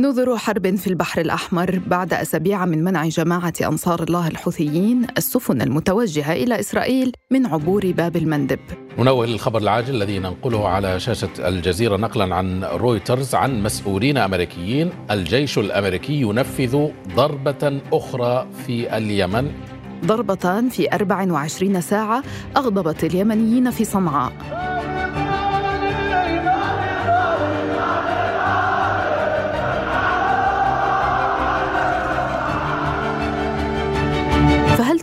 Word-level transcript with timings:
نذر 0.00 0.36
حرب 0.36 0.76
في 0.76 0.86
البحر 0.86 1.20
الأحمر 1.20 1.80
بعد 1.86 2.14
أسابيع 2.14 2.66
من 2.66 2.84
منع 2.84 3.08
جماعة 3.08 3.52
أنصار 3.62 4.02
الله 4.02 4.28
الحوثيين 4.28 5.06
السفن 5.18 5.62
المتوجهة 5.62 6.32
إلى 6.32 6.60
إسرائيل 6.60 7.12
من 7.30 7.46
عبور 7.46 7.92
باب 7.92 8.16
المندب. 8.16 8.58
ننوه 8.98 9.26
للخبر 9.26 9.58
العاجل 9.58 9.94
الذي 9.94 10.18
ننقله 10.18 10.68
على 10.68 11.00
شاشة 11.00 11.28
الجزيرة 11.38 11.96
نقلا 11.96 12.34
عن 12.34 12.64
رويترز 12.64 13.34
عن 13.34 13.62
مسؤولين 13.62 14.18
أمريكيين. 14.18 14.90
الجيش 15.10 15.58
الأمريكي 15.58 16.20
ينفذ 16.20 16.88
ضربة 17.16 17.80
أخرى 17.92 18.46
في 18.66 18.96
اليمن. 18.96 19.50
ضربتان 20.04 20.68
في 20.68 20.94
24 20.94 21.80
ساعة 21.80 22.22
أغضبت 22.56 23.04
اليمنيين 23.04 23.70
في 23.70 23.84
صنعاء. 23.84 24.32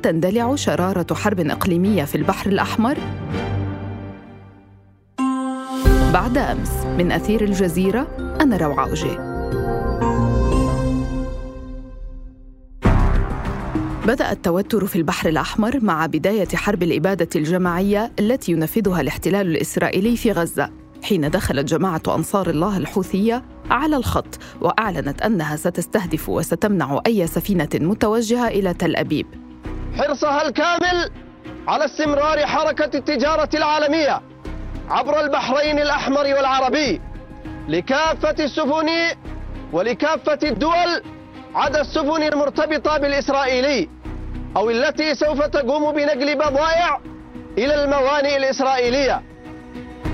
تندلع 0.07 0.55
شرارة 0.55 1.13
حرب 1.13 1.39
إقليمية 1.39 2.03
في 2.03 2.15
البحر 2.15 2.49
الأحمر؟ 2.49 2.97
بعد 6.13 6.37
أمس 6.37 6.71
من 6.97 7.11
أثير 7.11 7.43
الجزيرة 7.43 8.07
أنا 8.41 8.57
روعة 8.57 8.89
أوجي 8.89 9.17
بدأ 14.07 14.31
التوتر 14.31 14.85
في 14.85 14.95
البحر 14.95 15.29
الأحمر 15.29 15.79
مع 15.83 16.05
بداية 16.05 16.47
حرب 16.47 16.83
الإبادة 16.83 17.29
الجماعية 17.35 18.11
التي 18.19 18.51
ينفذها 18.51 19.01
الاحتلال 19.01 19.47
الإسرائيلي 19.47 20.17
في 20.17 20.31
غزة 20.31 20.69
حين 21.03 21.29
دخلت 21.29 21.65
جماعة 21.65 22.01
أنصار 22.07 22.49
الله 22.49 22.77
الحوثية 22.77 23.43
على 23.69 23.95
الخط 23.95 24.39
وأعلنت 24.61 25.21
أنها 25.21 25.55
ستستهدف 25.55 26.29
وستمنع 26.29 27.01
أي 27.07 27.27
سفينة 27.27 27.69
متوجهة 27.75 28.47
إلى 28.47 28.73
تل 28.73 28.95
أبيب 28.95 29.46
حرصها 29.97 30.47
الكامل 30.47 31.11
على 31.67 31.85
استمرار 31.85 32.45
حركة 32.45 32.97
التجارة 32.97 33.49
العالمية 33.53 34.21
عبر 34.89 35.19
البحرين 35.19 35.79
الأحمر 35.79 36.23
والعربي 36.23 37.01
لكافة 37.67 38.35
السفن 38.45 38.89
ولكافة 39.73 40.39
الدول 40.43 41.01
عدا 41.55 41.81
السفن 41.81 42.23
المرتبطة 42.23 42.97
بالإسرائيلي 42.97 43.89
أو 44.57 44.69
التي 44.69 45.15
سوف 45.15 45.41
تقوم 45.41 45.91
بنقل 45.91 46.35
بضائع 46.35 46.99
إلى 47.57 47.83
الموانئ 47.83 48.37
الإسرائيلية. 48.37 49.23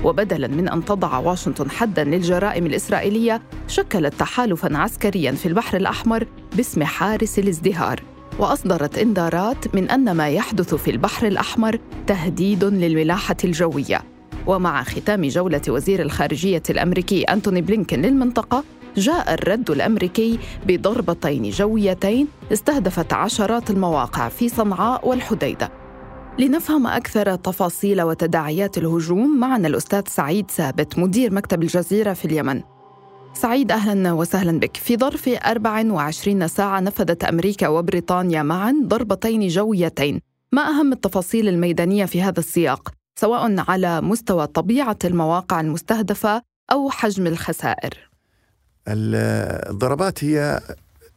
وبدلا 0.04 0.48
من 0.48 0.68
أن 0.68 0.84
تضع 0.84 1.18
واشنطن 1.18 1.70
حدا 1.70 2.04
للجرائم 2.04 2.66
الإسرائيلية 2.66 3.42
شكلت 3.68 4.14
تحالفا 4.14 4.76
عسكريا 4.76 5.32
في 5.32 5.46
البحر 5.46 5.76
الأحمر 5.76 6.26
باسم 6.56 6.84
حارس 6.84 7.38
الازدهار. 7.38 8.00
وأصدرت 8.38 8.98
انذارات 8.98 9.74
من 9.74 9.90
أن 9.90 10.12
ما 10.12 10.28
يحدث 10.28 10.74
في 10.74 10.90
البحر 10.90 11.26
الأحمر 11.26 11.78
تهديد 12.06 12.64
للملاحة 12.64 13.36
الجوية. 13.44 14.02
ومع 14.46 14.82
ختام 14.82 15.22
جولة 15.28 15.60
وزير 15.68 16.02
الخارجية 16.02 16.62
الأمريكي 16.70 17.22
أنتوني 17.22 17.60
بلينكن 17.60 18.02
للمنطقة 18.02 18.64
جاء 18.96 19.34
الرد 19.34 19.70
الأمريكي 19.70 20.38
بضربتين 20.66 21.50
جويتين 21.50 22.28
استهدفت 22.52 23.12
عشرات 23.12 23.70
المواقع 23.70 24.28
في 24.28 24.48
صنعاء 24.48 25.08
والحديدة. 25.08 25.72
لنفهم 26.38 26.86
أكثر 26.86 27.34
تفاصيل 27.34 28.02
وتداعيات 28.02 28.78
الهجوم 28.78 29.40
معنا 29.40 29.68
الأستاذ 29.68 30.02
سعيد 30.08 30.50
ثابت 30.50 30.98
مدير 30.98 31.34
مكتب 31.34 31.62
الجزيرة 31.62 32.12
في 32.12 32.24
اليمن. 32.24 32.73
سعيد 33.34 33.72
أهلا 33.72 34.12
وسهلا 34.12 34.60
بك. 34.60 34.76
في 34.76 34.96
ظرف 34.96 35.28
24 35.28 36.48
ساعة 36.48 36.80
نفذت 36.80 37.24
أمريكا 37.24 37.68
وبريطانيا 37.68 38.42
معا 38.42 38.74
ضربتين 38.86 39.48
جويتين. 39.48 40.20
ما 40.52 40.62
أهم 40.62 40.92
التفاصيل 40.92 41.48
الميدانية 41.48 42.04
في 42.04 42.22
هذا 42.22 42.38
السياق؟ 42.40 42.92
سواء 43.20 43.70
على 43.70 44.00
مستوى 44.00 44.46
طبيعة 44.46 44.98
المواقع 45.04 45.60
المستهدفة 45.60 46.42
أو 46.72 46.90
حجم 46.90 47.26
الخسائر. 47.26 48.10
الضربات 48.88 50.24
هي 50.24 50.60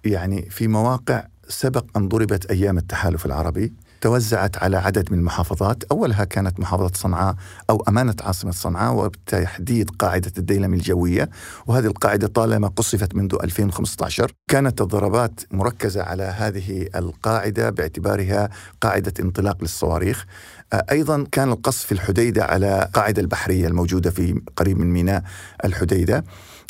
يعني 0.05 0.49
في 0.49 0.67
مواقع 0.67 1.27
سبق 1.47 1.85
أن 1.97 2.07
ضربت 2.07 2.45
أيام 2.51 2.77
التحالف 2.77 3.25
العربي. 3.25 3.73
توزعت 4.01 4.57
على 4.57 4.77
عدد 4.77 5.11
من 5.11 5.17
المحافظات. 5.17 5.83
أولها 5.91 6.23
كانت 6.23 6.59
محافظة 6.59 6.91
صنعاء 6.93 7.35
أو 7.69 7.83
أمانة 7.87 8.15
عاصمة 8.21 8.51
صنعاء 8.51 8.95
وبتحديد 8.95 9.89
قاعدة 9.89 10.31
الديلم 10.37 10.73
الجوية. 10.73 11.29
وهذه 11.67 11.85
القاعدة 11.85 12.27
طالما 12.27 12.67
قصفت 12.67 13.15
منذ 13.15 13.35
2015 13.43 14.31
كانت 14.49 14.81
الضربات 14.81 15.41
مركزة 15.51 16.03
على 16.03 16.23
هذه 16.23 16.89
القاعدة 16.95 17.69
باعتبارها 17.69 18.49
قاعدة 18.81 19.13
انطلاق 19.19 19.57
للصواريخ. 19.61 20.25
أيضا 20.73 21.25
كان 21.31 21.49
القصف 21.51 21.85
في 21.85 21.91
الحديدة 21.91 22.45
على 22.45 22.89
قاعدة 22.93 23.21
البحرية 23.21 23.67
الموجودة 23.67 24.11
في 24.11 24.41
قريب 24.55 24.77
من 24.77 24.87
ميناء 24.91 25.23
الحديدة. 25.65 26.23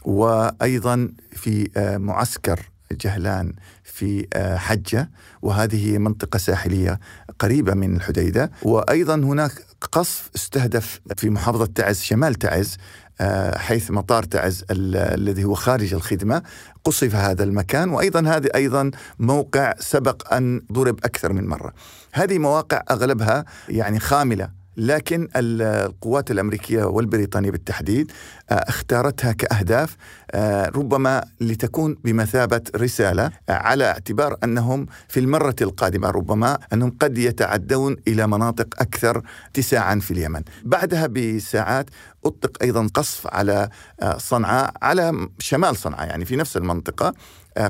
وأيضا 0.05 1.09
في 1.31 1.69
معسكر 2.01 2.59
جهلان 2.91 3.53
في 3.97 4.28
حجة 4.58 5.09
وهذه 5.41 5.97
منطقة 5.97 6.38
ساحلية 6.38 7.00
قريبة 7.40 7.74
من 7.74 7.96
الحديدة. 7.96 8.52
وأيضا 8.62 9.16
هناك 9.16 9.52
قصف 9.91 10.30
استهدف 10.35 11.00
في 11.18 11.30
محافظة 11.30 11.66
تعز 11.66 12.00
شمال 12.02 12.36
تعز 12.36 12.78
حيث 13.56 13.91
مطار 13.91 14.24
تعز 14.24 14.66
الذي 14.72 15.44
هو 15.44 15.53
خارج 15.53 15.94
الخدمة. 15.94 16.41
قصف 16.84 17.16
هذا 17.16 17.44
المكان 17.44 17.90
وأيضا 17.90 18.19
هذا 18.19 18.56
أيضا 18.56 18.91
موقع 19.19 19.74
سبق 19.80 20.34
أن 20.34 20.62
ضرب 20.72 21.00
أكثر 21.06 21.34
من 21.34 21.47
مرة. 21.47 21.74
هذه 22.13 22.40
مواقع 22.40 22.84
أغلبها 22.91 23.46
يعني 23.69 24.00
خاملة 24.00 24.56
لكن 24.77 25.27
القوات 25.35 26.31
الأمريكية 26.31 26.83
والبريطانية 26.83 27.51
بالتحديد 27.51 28.11
اختارتها 28.49 29.31
كأهداف 29.31 29.97
ربما 30.75 31.23
لتكون 31.41 31.97
بمثابة 32.03 32.61
رسالة 32.75 33.31
على 33.49 33.85
اعتبار 33.85 34.38
أنهم 34.43 34.85
في 35.07 35.19
المرة 35.19 35.55
القادمة 35.61 36.09
ربما 36.09 36.57
أنهم 36.73 36.97
قد 36.99 37.17
يتعدون 37.17 37.95
إلى 38.07 38.27
مناطق 38.27 38.67
أكثر 38.81 39.21
اتساعا 39.49 39.99
في 39.99 40.11
اليمن. 40.11 40.41
بعدها 40.63 41.07
بساعات 41.07 41.89
اطلق 42.27 42.57
أيضا 42.61 42.89
قصف 42.93 43.27
على 43.27 43.69
صنعاء 44.17 44.73
على 44.81 45.29
شمال 45.39 45.75
صنعاء 45.75 46.07
يعني 46.07 46.25
في 46.25 46.35
نفس 46.35 46.57
المنطقة 46.57 47.13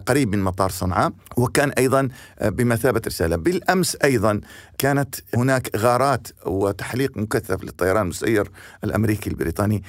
قريب 0.08 0.36
من 0.36 0.44
مطار 0.44 0.70
صنعاء 0.70 1.12
وكان 1.38 1.70
أيضا 1.70 2.08
بمثابة 2.42 3.02
رسالة. 3.08 3.36
بالأمس 3.36 3.98
أيضا 4.04 4.42
كانت 4.78 5.16
هناك 5.36 5.76
غارات 5.76 6.28
وتحليق 6.46 7.18
مكثف 7.18 7.64
للطيران 7.64 8.02
المسير 8.02 8.52
الأمريكي 8.84 9.30
البريطاني 9.30 9.84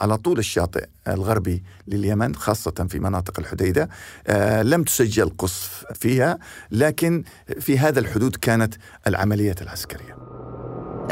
على 0.00 0.16
طول 0.16 0.38
الشاطئ 0.38 0.86
الغربي 1.08 1.64
لليمن 1.88 2.34
خاصة 2.34 2.86
في 2.90 2.98
مناطق 2.98 3.40
الحديدة. 3.40 3.88
لم 4.62 4.82
تسجل 4.82 5.30
قصف 5.38 5.84
فيها 5.94 6.38
لكن 6.70 7.24
في 7.60 7.78
هذا 7.78 8.00
الحدود 8.00 8.36
كانت 8.36 8.74
العملية 9.06 9.56
العسكرية. 9.60 10.23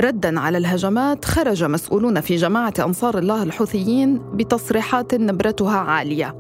ردا 0.01 0.41
على 0.41 0.59
الهجمات 0.59 1.25
خرج 1.25 1.65
مسؤولون 1.65 2.21
في 2.21 2.37
جماعة 2.37 2.73
أنصار 2.79 3.19
الله 3.19 3.43
الحوثيين 3.43 4.21
بتصريحات 4.35 5.15
نبرتها 5.15 5.77
عالية. 5.79 6.35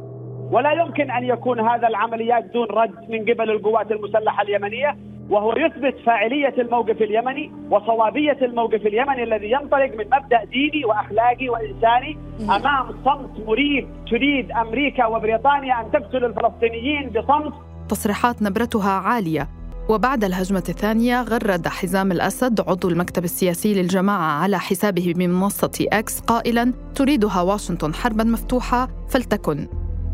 ولا 0.50 0.72
يمكن 0.72 1.10
أن 1.10 1.24
يكون 1.24 1.60
هذا 1.60 1.88
العمليات 1.88 2.44
دون 2.54 2.66
رد 2.70 3.10
من 3.10 3.20
قبل 3.20 3.50
القوات 3.50 3.90
المسلحة 3.92 4.42
اليمنية 4.42 4.96
وهو 5.30 5.52
يثبت 5.52 5.94
فاعلية 6.06 6.54
الموقف 6.58 7.02
اليمني 7.02 7.52
وصوابية 7.70 8.38
الموقف 8.42 8.86
اليمني 8.86 9.22
الذي 9.22 9.50
ينطلق 9.50 9.90
من 9.98 10.04
مبدأ 10.06 10.44
ديني 10.44 10.84
وأخلاقي 10.84 11.48
وإنساني 11.48 12.19
أمام 12.40 12.86
صمت 13.04 13.46
مريب 13.46 13.88
تريد 14.10 14.50
أمريكا 14.50 15.06
وبريطانيا 15.06 15.81
أن 15.81 15.90
تقتل 15.90 16.25
الفلسطينيين 16.25 17.10
بصمت. 17.10 17.52
تصريحات 17.88 18.43
نبرتها 18.43 18.90
عالية. 18.90 19.48
وبعد 19.88 20.25
الهجمة 20.25 20.64
الثانية 20.69 21.23
غرد 21.23 21.69
حزام 21.69 22.12
الأسد 22.12 22.61
عضو 22.61 22.88
المكتب 22.88 23.25
السياسي 23.25 23.75
للجماعة 23.75 24.43
على 24.43 24.58
حسابه 24.61 25.12
بمنصة 25.17 25.87
أكس 25.93 26.20
قائلا 26.20 26.73
تريدها 26.94 27.40
واشنطن 27.40 27.94
حربا 27.94 28.25
مفتوحة 28.25 28.88
فلتكن 29.08 29.69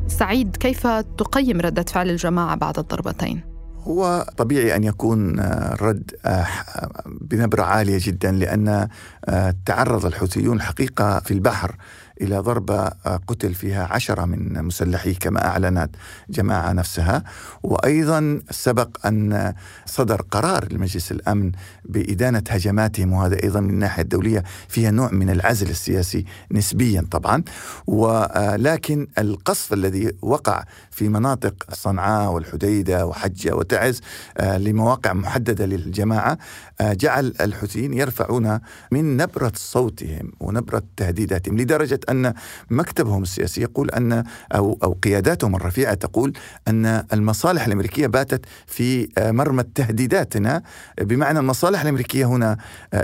سعيد 0.07 0.57
كيف 0.57 0.87
تقيم 0.87 1.61
ردة 1.61 1.83
فعل 1.83 2.11
الجماعة 2.11 2.57
بعد 2.57 2.79
الضربتين؟ 2.79 3.41
هو 3.79 4.27
طبيعي 4.37 4.77
أن 4.77 4.85
يكون 4.85 5.41
الرد 5.41 6.11
بنبرة 7.21 7.63
عالية 7.63 7.99
جدا 8.03 8.33
لأن 8.33 8.89
تعرض 9.67 10.07
الحوثيون 10.07 10.57
الحقيقة 10.57 11.21
في 11.21 11.31
البحر 11.31 11.77
إلى 12.21 12.39
ضربة 12.39 12.89
قتل 13.29 13.55
فيها 13.55 13.89
عشرة 13.93 14.25
من 14.25 14.65
مسلحيه 14.65 15.15
كما 15.15 15.47
أعلنت 15.47 15.91
جماعة 16.31 16.73
نفسها. 16.73 17.25
وأيضا 17.63 18.43
سبق 18.51 19.07
أن 19.07 19.55
صدر 19.87 20.23
قرار 20.23 20.73
لمجلس 20.73 21.13
الأمن 21.13 21.53
بإدانة 21.85 22.43
هجماتهم 22.49 23.13
وهذا 23.13 23.43
أيضا 23.43 23.61
من 23.61 23.71
الناحية 23.71 24.03
الدولية 24.03 24.43
فيها 24.69 24.91
نوع 24.91 25.11
من 25.13 25.31
العزل 25.31 25.71
السياسي 25.71 26.25
نسبيا 26.53 27.07
طبعا. 27.11 27.43
ولكن 27.87 29.07
القصف 29.19 29.73
الذي 29.73 30.13
وقع 30.23 30.65
في 30.91 31.09
مناطق 31.09 31.55
صنعاء 31.73 32.33
والحديدة 32.33 33.07
وحجة 33.07 33.57
وتعز 33.57 34.01
لمواقع 34.43 35.13
محددة 35.13 35.67
للجماعة 35.67 36.39
جعل 36.81 37.35
الحوثيين 37.41 37.95
يرفعون 37.95 38.61
من 38.91 39.17
نبرة 39.17 39.53
صوتهم 39.57 40.33
ونبرة 40.41 40.83
تهديداتهم 40.97 41.59
لدرجة 41.59 42.01
أن 42.11 42.35
مكتبهم 42.71 43.23
السياسي 43.23 43.61
يقول 43.63 43.91
أن 43.91 44.25
أو, 44.55 44.79
أو 44.83 44.93
قياداتهم 44.93 45.57
الرفيعة 45.57 45.95
تقول 45.95 46.33
أن 46.69 47.05
المصالح 47.13 47.67
الأمريكية 47.67 48.07
باتت 48.07 48.47
في 48.67 49.09
مرمى 49.19 49.63
تهديداتنا. 49.75 50.63
بمعنى 51.01 51.39
المصالح 51.39 51.81
الأمريكية 51.81 52.25
هنا 52.25 52.57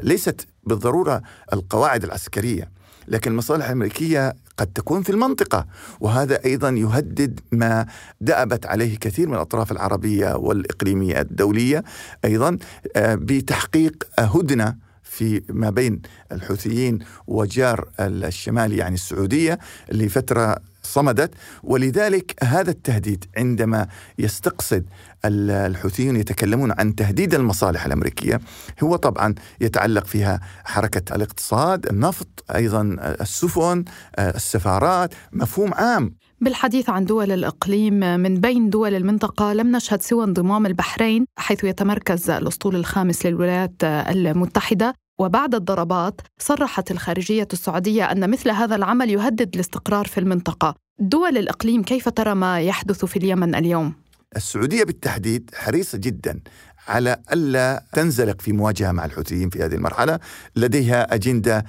ليست 0.03 0.47
بالضرورة 0.65 1.23
القواعد 1.53 2.05
العسكرية 2.05 2.71
لكن 3.09 3.31
المصالح 3.31 3.65
الأمريكية 3.67 4.35
قد 4.57 4.67
تكون 4.67 5.03
في 5.03 5.11
المنطقة 5.11 5.67
وهذا 6.01 6.45
أيضا 6.45 6.69
يهدد 6.71 7.41
ما 7.53 7.87
دأبت 8.21 8.67
عليه 8.67 8.99
كثير 8.99 9.29
من 9.29 9.35
الأطراف 9.35 9.73
العربية 9.73 10.35
والإقليمية 10.37 11.21
الدولية 11.21 11.85
أيضا 12.25 12.59
بتحقيق 12.97 14.05
هدنة 14.19 14.77
في 15.17 15.43
ما 15.49 15.71
بين 15.71 16.03
الحوثيين 16.33 16.99
وجار 17.27 17.89
الشمال 18.01 18.73
يعني 18.73 18.95
السعودية 18.95 19.59
لفترة 19.93 20.57
صمدت. 20.83 21.35
ولذلك 21.63 22.35
هذا 22.43 22.71
التهديد 22.71 23.25
عندما 23.37 23.87
يستقصد 24.19 24.85
الحوثيون 25.25 26.17
يتكلمون 26.17 26.73
عن 26.79 26.95
تهديد 26.95 27.35
المصالح 27.35 27.87
الأمريكية 27.87 28.41
هو 28.83 28.97
طبعا 28.97 29.35
يتعلق 29.61 30.07
فيها 30.07 30.41
حركة 30.65 31.15
الاقتصاد، 31.15 31.87
النفط، 31.87 32.45
أيضا 32.55 32.97
السفن، 33.21 33.85
السفارات، 34.19 35.15
مفهوم 35.33 35.75
عام. 35.75 36.15
بالحديث 36.41 36.91
عن 36.91 37.05
دول 37.05 37.33
الإقليم 37.33 37.95
من 37.95 38.41
بين 38.41 38.71
دول 38.71 38.95
المنطقة 38.95 39.53
لم 39.53 39.77
نشهد 39.77 40.03
سوى 40.03 40.25
انضمام 40.25 40.67
البحرين 40.67 41.27
حيث 41.39 41.65
يتمركز 41.65 42.31
الأسطول 42.31 42.77
الخامس 42.77 43.27
للولايات 43.27 43.73
المتحدة 43.85 44.95
وبعد 45.19 45.55
الضربات 45.55 46.21
صرحت 46.39 46.91
الخارجية 46.91 47.49
السعودية 47.53 48.05
أن 48.05 48.31
مثل 48.31 48.51
هذا 48.51 48.77
العمل 48.77 49.11
يهدد 49.11 49.55
الاستقرار 49.55 50.07
في 50.07 50.21
المنطقة 50.21 50.75
دول 50.99 51.39
الإقليم 51.39 51.83
كيف 51.83 52.09
ترى 52.09 52.35
ما 52.35 52.61
يحدث 52.61 53.05
في 53.05 53.17
اليمن 53.17 53.55
اليوم؟ 53.55 53.93
السعودية 54.37 54.85
بالتحديد 54.85 55.51
حريصة 55.55 55.99
جدا 55.99 56.41
على 56.89 57.17
ألا 57.33 57.85
تنزلق 57.93 58.41
في 58.41 58.53
مواجهة 58.53 58.93
مع 58.93 59.05
الحوثيين 59.05 59.51
في 59.51 59.65
هذه 59.65 59.75
المرحلة. 59.75 60.19
لديها 60.57 61.15
أجندة 61.15 61.65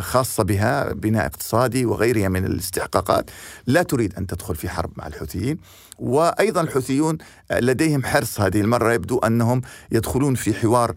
خاصة 0.00 0.42
بها 0.42 0.92
بناء 0.92 1.26
اقتصادي 1.26 1.86
وغيرها 1.86 2.28
من 2.28 2.44
الاستحقاقات. 2.44 3.30
لا 3.66 3.82
تريد 3.82 4.14
أن 4.14 4.26
تدخل 4.26 4.56
في 4.56 4.68
حرب 4.68 4.90
مع 4.96 5.06
الحوثيين. 5.06 5.58
وأيضا 5.98 6.60
الحوثيون 6.60 7.18
لديهم 7.52 8.04
حرص 8.04 8.40
هذه 8.40 8.60
المرة. 8.60 8.92
يبدو 8.92 9.18
أنهم 9.18 9.62
يدخلون 9.92 10.34
في 10.34 10.54
حوار 10.54 10.94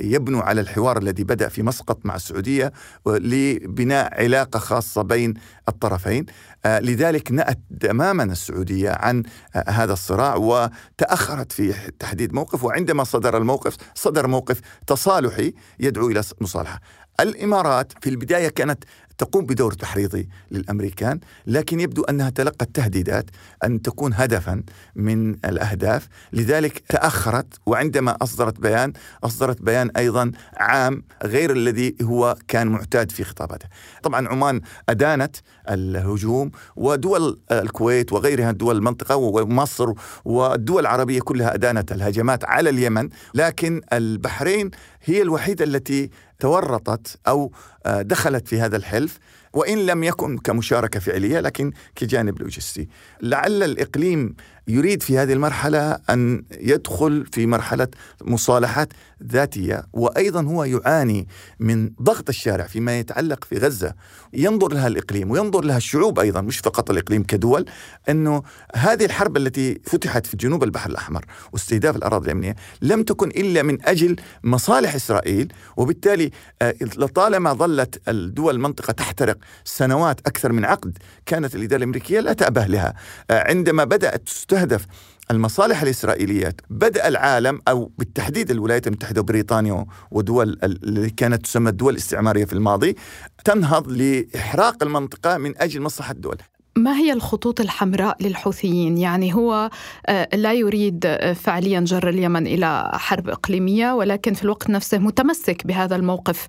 يبنوا 0.00 0.42
على 0.42 0.60
الحوار 0.60 0.98
الذي 0.98 1.24
بدأ 1.24 1.48
في 1.48 1.62
مسقط 1.62 2.06
مع 2.06 2.14
السعودية 2.14 2.72
لبناء 3.06 4.22
علاقة 4.22 4.58
خاصة 4.58 5.02
بين 5.02 5.34
الطرفين. 5.68 6.26
لذلك 6.66 7.32
نأت 7.32 7.58
تماما 7.80 8.22
السعودية 8.22 8.90
عن 8.90 9.22
هذا 9.68 9.92
الصراع 9.92 10.36
وتأخرت 10.36 11.52
في 11.52 11.74
تحديد 11.98 12.34
موقف. 12.34 12.69
وعندما 12.70 13.04
صدر 13.04 13.36
الموقف 13.36 13.76
صدر 13.94 14.26
موقف 14.26 14.60
تصالحي 14.86 15.54
يدعو 15.80 16.08
إلى 16.08 16.22
مصالحة. 16.40 16.80
الإمارات 17.20 17.92
في 18.02 18.10
البداية 18.10 18.48
كانت 18.48 18.84
تقوم 19.18 19.46
بدور 19.46 19.72
تحريضي 19.72 20.28
للأمريكان 20.50 21.20
لكن 21.46 21.80
يبدو 21.80 22.02
أنها 22.02 22.30
تلقت 22.30 22.68
تهديدات 22.74 23.30
أن 23.64 23.82
تكون 23.82 24.12
هدفا 24.14 24.62
من 24.96 25.30
الأهداف. 25.30 26.08
لذلك 26.32 26.78
تأخرت 26.88 27.46
وعندما 27.66 28.16
أصدرت 28.22 28.60
بيان 28.60 28.92
أصدرت 29.24 29.62
بيان 29.62 29.90
أيضا 29.96 30.32
عام 30.56 31.02
غير 31.24 31.52
الذي 31.52 31.96
هو 32.02 32.36
كان 32.48 32.66
معتاد 32.68 33.10
في 33.12 33.24
خطاباتها 33.24 33.68
طبعا 34.02 34.28
عمان 34.28 34.60
أدانت 34.88 35.36
الهجوم 35.70 36.50
ودول 36.76 37.40
الكويت 37.52 38.12
وغيرها 38.12 38.50
دول 38.52 38.76
المنطقة 38.76 39.16
ومصر 39.16 39.92
والدول 40.24 40.80
العربية 40.82 41.20
كلها 41.20 41.54
أدانت 41.54 41.92
الهجمات 41.92 42.44
على 42.44 42.70
اليمن 42.70 43.08
لكن 43.34 43.80
البحرين 43.92 44.70
هي 45.04 45.22
الوحيدة 45.22 45.64
التي 45.64 46.10
تورطت 46.40 47.18
أو 47.28 47.52
دخلت 47.86 48.48
في 48.48 48.60
هذا 48.60 48.76
الحلف. 48.76 49.18
وإن 49.52 49.86
لم 49.86 50.04
يكن 50.04 50.38
كمشاركة 50.38 51.00
فعلية 51.00 51.40
لكن 51.40 51.72
كجانب 51.94 52.40
لوجستي. 52.42 52.88
لعل 53.22 53.62
الإقليم 53.62 54.34
يريد 54.68 55.02
في 55.02 55.18
هذه 55.18 55.32
المرحلة 55.32 55.98
أن 56.10 56.42
يدخل 56.60 57.26
في 57.32 57.46
مرحلة 57.46 57.88
مصالحات 58.24 58.92
ذاتية 59.24 59.82
وأيضا 59.92 60.42
هو 60.42 60.64
يعاني 60.64 61.28
من 61.60 61.90
ضغط 62.02 62.28
الشارع 62.28 62.66
فيما 62.66 62.98
يتعلق 62.98 63.44
في 63.44 63.58
غزة. 63.58 63.94
ينظر 64.32 64.72
لها 64.72 64.86
الإقليم 64.86 65.30
وينظر 65.30 65.64
لها 65.64 65.76
الشعوب 65.76 66.18
أيضا 66.18 66.40
مش 66.40 66.58
فقط 66.58 66.90
الإقليم 66.90 67.22
كدول 67.22 67.64
أنه 68.08 68.42
هذه 68.74 69.04
الحرب 69.04 69.36
التي 69.36 69.80
فتحت 69.84 70.26
في 70.26 70.36
جنوب 70.36 70.64
البحر 70.64 70.90
الأحمر 70.90 71.24
واستهداف 71.52 71.96
الأراضي 71.96 72.26
الامنيه 72.26 72.56
لم 72.82 73.02
تكن 73.02 73.28
إلا 73.28 73.62
من 73.62 73.86
أجل 73.88 74.16
مصالح 74.44 74.94
إسرائيل 74.94 75.52
وبالتالي 75.76 76.30
لطالما 76.82 77.52
ظلت 77.52 78.08
الدول 78.08 78.54
المنطقة 78.54 78.92
تحترق 78.92 79.38
سنوات 79.64 80.20
أكثر 80.20 80.52
من 80.52 80.64
عقد 80.64 80.98
كانت 81.26 81.54
الإدارة 81.54 81.78
الأمريكية 81.78 82.20
لا 82.20 82.32
تأبه 82.32 82.66
لها. 82.66 82.94
عندما 83.30 83.84
بدأت 83.84 84.26
تستهدف 84.26 84.86
المصالح 85.30 85.82
الإسرائيلية 85.82 86.52
بدأ 86.70 87.08
العالم 87.08 87.60
أو 87.68 87.92
بالتحديد 87.98 88.50
الولايات 88.50 88.86
المتحدة 88.86 89.20
وبريطانيا 89.20 89.86
ودول 90.10 90.58
اللي 90.62 91.10
كانت 91.10 91.44
تسمى 91.44 91.70
الدول 91.70 91.92
الاستعمارية 91.92 92.44
في 92.44 92.52
الماضي 92.52 92.96
تنهض 93.44 93.88
لإحراق 93.88 94.82
المنطقة 94.82 95.38
من 95.38 95.58
أجل 95.58 95.82
مصلحة 95.82 96.12
الدول. 96.12 96.36
ما 96.76 96.96
هي 96.96 97.12
الخطوط 97.12 97.60
الحمراء 97.60 98.16
للحوثيين؟ 98.22 98.98
يعني 98.98 99.34
هو 99.34 99.70
لا 100.34 100.52
يريد 100.52 101.18
فعليا 101.34 101.80
جر 101.80 102.08
اليمن 102.08 102.46
إلى 102.46 102.90
حرب 102.94 103.28
إقليمية 103.28 103.92
ولكن 103.92 104.34
في 104.34 104.44
الوقت 104.44 104.70
نفسه 104.70 104.98
متمسك 104.98 105.66
بهذا 105.66 105.96
الموقف 105.96 106.46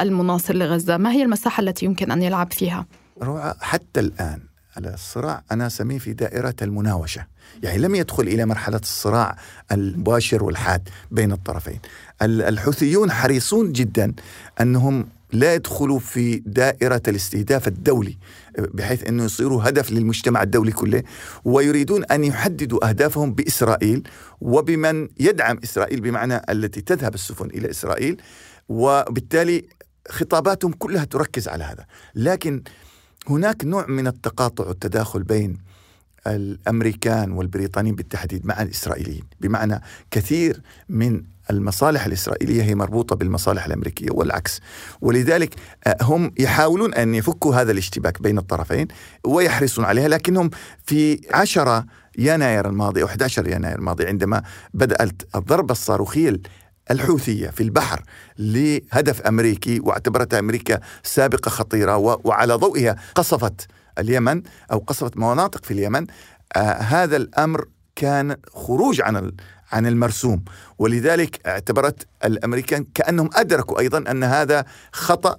المناصر 0.00 0.54
لغزة، 0.54 0.96
ما 0.96 1.12
هي 1.12 1.22
المساحة 1.22 1.60
التي 1.60 1.86
يمكن 1.86 2.10
أن 2.10 2.22
يلعب 2.22 2.52
فيها؟ 2.52 2.86
روعه 3.22 3.56
حتى 3.60 4.00
الآن 4.00 4.40
الصراع 4.78 5.42
أنا 5.52 5.66
أسميه 5.66 5.98
في 5.98 6.12
دائرة 6.12 6.54
المناوشة، 6.62 7.26
يعني 7.62 7.78
لم 7.78 7.94
يدخل 7.94 8.22
إلى 8.22 8.46
مرحلة 8.46 8.78
الصراع 8.78 9.36
المباشر 9.72 10.44
والحاد 10.44 10.88
بين 11.10 11.32
الطرفين. 11.32 11.78
الحوثيون 12.22 13.10
حريصون 13.10 13.72
جدا 13.72 14.14
أنهم 14.60 15.08
لا 15.32 15.54
يدخلوا 15.54 15.98
في 15.98 16.42
دائرة 16.46 17.02
الاستهداف 17.08 17.68
الدولي 17.68 18.18
بحيث 18.58 19.08
أنه 19.08 19.24
يصيروا 19.24 19.68
هدف 19.68 19.92
للمجتمع 19.92 20.42
الدولي 20.42 20.72
كله 20.72 21.02
ويريدون 21.44 22.04
أن 22.04 22.24
يحددوا 22.24 22.88
أهدافهم 22.88 23.32
بإسرائيل 23.32 24.08
وبمن 24.40 25.08
يدعم 25.20 25.58
إسرائيل 25.64 26.00
بمعنى 26.00 26.42
التي 26.50 26.80
تذهب 26.80 27.14
السفن 27.14 27.46
إلى 27.46 27.70
إسرائيل 27.70 28.22
وبالتالي 28.68 29.64
خطاباتهم 30.08 30.72
كلها 30.72 31.04
تركز 31.04 31.48
على 31.48 31.64
هذا. 31.64 31.86
لكن 32.14 32.62
هناك 33.28 33.64
نوع 33.64 33.86
من 33.86 34.06
التقاطع 34.06 34.66
والتداخل 34.68 35.22
بين 35.22 35.67
الأمريكان 36.26 37.32
والبريطانيين 37.32 37.94
بالتحديد 37.94 38.46
مع 38.46 38.62
الإسرائيليين. 38.62 39.22
بمعنى 39.40 39.80
كثير 40.10 40.60
من 40.88 41.22
المصالح 41.50 42.06
الإسرائيلية 42.06 42.62
هي 42.62 42.74
مربوطة 42.74 43.16
بالمصالح 43.16 43.66
الأمريكية 43.66 44.10
والعكس. 44.10 44.60
ولذلك 45.00 45.54
هم 46.02 46.32
يحاولون 46.38 46.94
أن 46.94 47.14
يفكوا 47.14 47.54
هذا 47.54 47.72
الاشتباك 47.72 48.22
بين 48.22 48.38
الطرفين 48.38 48.88
ويحرصون 49.24 49.84
عليها 49.84 50.08
لكنهم 50.08 50.50
في 50.84 51.20
عشرة 51.30 51.86
يناير 52.18 52.68
الماضي 52.68 53.02
أو 53.02 53.06
11 53.06 53.48
يناير 53.48 53.78
الماضي 53.78 54.06
عندما 54.06 54.42
بدأت 54.74 55.22
الضربة 55.36 55.72
الصاروخية 55.72 56.40
الحوثية 56.90 57.50
في 57.50 57.62
البحر 57.62 58.02
لهدف 58.38 59.20
أمريكي 59.20 59.80
واعتبرتها 59.80 60.38
أمريكا 60.38 60.80
سابقة 61.02 61.48
خطيرة 61.48 61.96
وعلى 61.96 62.54
ضوئها 62.54 62.96
قصفت 63.14 63.66
اليمن 63.98 64.42
أو 64.72 64.78
قصفت 64.78 65.16
مناطق 65.16 65.64
في 65.64 65.70
اليمن 65.70 66.06
آه 66.56 66.72
هذا 66.72 67.16
الأمر 67.16 67.68
كان 67.96 68.36
خروج 68.54 69.00
عن 69.00 69.32
عن 69.72 69.86
المرسوم 69.86 70.44
ولذلك 70.78 71.46
اعتبرت 71.46 72.06
الأمريكان 72.24 72.84
كأنهم 72.94 73.30
أدركوا 73.34 73.80
أيضا 73.80 74.10
أن 74.10 74.24
هذا 74.24 74.64
خطأ 74.92 75.36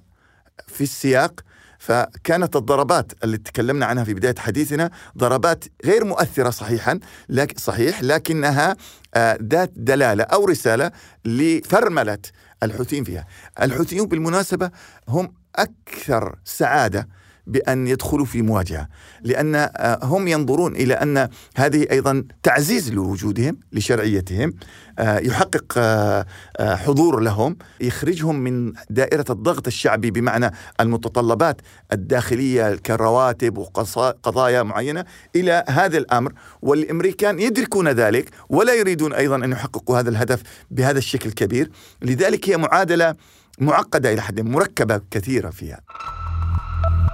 في 0.67 0.81
السياق 0.81 1.39
فكانت 1.79 2.55
الضربات 2.55 3.11
اللي 3.23 3.37
تكلمنا 3.37 3.85
عنها 3.85 4.03
في 4.03 4.13
بداية 4.13 4.35
حديثنا 4.37 4.89
ضربات 5.17 5.63
غير 5.85 6.05
مؤثرة 6.05 6.49
صحيحا 6.49 6.99
لكن 7.29 7.57
صحيح 7.57 8.03
لكنها 8.03 8.75
آه، 9.13 9.37
ذات 9.41 9.71
دلالة 9.75 10.23
أو 10.23 10.45
رسالة 10.45 10.91
لفرملة 11.25 12.17
الحوثيين 12.63 13.03
فيها. 13.03 13.27
الحوثيون 13.61 14.07
بالمناسبة 14.07 14.71
هم 15.07 15.33
أكثر 15.55 16.35
سعادة 16.45 17.07
بأن 17.49 17.87
يدخلوا 17.87 18.25
في 18.25 18.41
مواجهة 18.41 18.87
لأن 19.21 19.55
آه، 19.55 19.99
هم 20.03 20.27
ينظرون 20.27 20.75
إلى 20.75 20.93
أن 20.93 21.29
هذه 21.55 21.87
أيضا 21.91 22.23
تعزيز 22.43 22.91
لوجودهم 22.91 23.57
لشرعيتهم 23.73 24.53
آه، 24.99 25.19
يحقق 25.19 25.73
آه، 25.77 26.25
حضور 26.59 27.19
لهم 27.19 27.57
يخرجهم 27.81 28.39
من 28.39 28.73
دائرة 28.89 29.25
الضغط 29.29 29.67
الشعبي 29.67 30.11
بمعنى 30.11 30.51
المتطلبات 30.79 31.61
الداخلية 31.93 32.75
كرواتب 32.75 33.57
وقضايا 33.57 34.63
معينة 34.63 35.05
إلى 35.35 35.63
هذا 35.67 35.97
الأمر. 35.97 36.33
والأمريكان 36.61 37.39
يدركون 37.39 37.87
ذلك 37.87 38.29
ولا 38.49 38.73
يريدون 38.73 39.13
أيضا 39.13 39.35
أن 39.35 39.51
يحققوا 39.51 39.99
هذا 39.99 40.09
الهدف 40.09 40.43
بهذا 40.71 40.97
الشكل 40.97 41.29
الكبير. 41.29 41.71
لذلك 42.01 42.49
هي 42.49 42.57
معادلة 42.57 43.15
معقدة 43.59 44.13
إلى 44.13 44.21
حد 44.21 44.41
مركبة 44.41 45.01
كثيرة 45.11 45.49
فيها. 45.49 45.79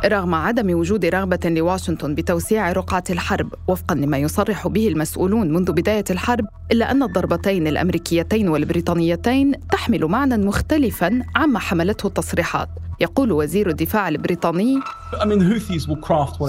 رغم 0.06 0.36
عدم 0.36 0.80
وجود 0.80 1.06
رغبة 1.06 1.40
لواشنطن 1.46 2.16
بتوسيع 2.16 2.72
رقعة 2.72 3.04
الحرب 3.10 3.54
وفقا 3.68 3.96
لما 3.96 4.18
يصرح 4.18 4.68
به 4.68 4.88
المسؤولون 4.88 5.54
منذ 5.54 5.72
بداية 5.72 6.04
الحرب 6.10 6.46
إلا 6.72 6.92
أن 6.92 7.04
الضربتين 7.04 7.68
الأمريكيتين 7.68 8.50
والبريطانيتين 8.50 9.52
تحمل 9.72 10.06
معنى 10.06 10.38
مختلفا 10.38 11.22
عما 11.36 11.60
حملته 11.60 12.08
التصريحات. 12.08 12.70
يقول 13.00 13.32
وزير 13.32 13.70
الدفاع 13.70 14.08
البريطاني 14.10 14.80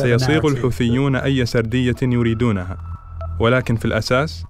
سيصيغ 0.03 0.47
الحوثيون 0.47 1.17
أي 1.17 1.47
سردية 1.47 1.97
يريدونها. 2.03 2.77
ولكن 3.41 3.77
في 3.77 3.85
الأساس 3.85 4.45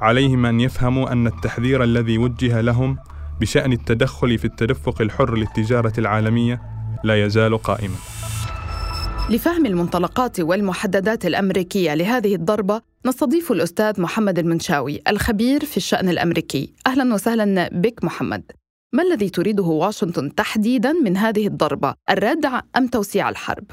عليهم 0.00 0.46
أن 0.46 0.60
يفهموا 0.60 1.12
أن 1.12 1.26
التحذير 1.26 1.84
الذي 1.84 2.18
وجه 2.18 2.60
لهم 2.60 2.98
بشأن 3.40 3.72
التدخل 3.72 4.38
في 4.38 4.44
التدفق 4.44 5.02
الحر 5.02 5.34
للتجارة 5.34 5.92
العالمية 5.98 6.62
لا 7.04 7.24
يزال 7.24 7.58
قائما. 7.62 7.94
لفهم 9.30 9.66
المنطلقات 9.66 10.40
والمحددات 10.40 11.26
الأمريكية 11.26 11.94
لهذه 11.94 12.34
الضربة 12.34 12.80
نستضيف 13.06 13.52
الأستاذ 13.52 14.00
محمد 14.00 14.38
المنشاوي 14.38 15.00
الخبير 15.08 15.64
في 15.64 15.76
الشأن 15.76 16.08
الأمريكي. 16.08 16.74
أهلا 16.86 17.14
وسهلا 17.14 17.70
بك 17.72 18.04
محمد. 18.04 18.42
ما 18.92 19.02
الذي 19.02 19.30
تريده 19.30 19.62
واشنطن 19.62 20.34
تحديدا 20.34 20.92
من 20.92 21.16
هذه 21.16 21.46
الضربة؟ 21.46 21.94
الردع 22.10 22.60
أم 22.76 22.86
توسيع 22.86 23.28
الحرب؟ 23.28 23.64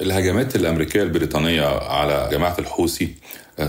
الهجمات 0.00 0.56
الأمريكية 0.56 1.02
البريطانية 1.02 1.66
على 1.66 2.28
جماعة 2.32 2.56
الحوثي 2.58 3.14